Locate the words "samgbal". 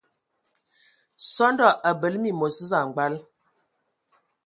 2.69-3.13